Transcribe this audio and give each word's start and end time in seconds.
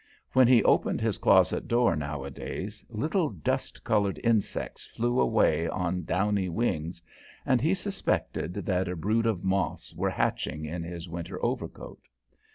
When 0.33 0.47
he 0.47 0.63
opened 0.63 0.99
his 0.99 1.19
closet 1.19 1.67
door 1.67 1.95
now 1.95 2.23
a 2.23 2.31
days, 2.31 2.83
little 2.89 3.29
dust 3.29 3.83
coloured 3.83 4.19
insects 4.23 4.83
flew 4.87 5.21
out 5.21 5.69
on 5.69 6.05
downy 6.05 6.49
wing, 6.49 6.95
and 7.45 7.61
he 7.61 7.75
suspected 7.75 8.55
that 8.55 8.87
a 8.87 8.95
brood 8.95 9.27
of 9.27 9.43
moths 9.43 9.93
were 9.93 10.09
hatching 10.09 10.65
in 10.65 10.81
his 10.81 11.07
winter 11.07 11.37
overcoat. 11.45 12.01